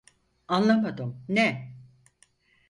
[0.47, 1.75] Anlamadım, ne?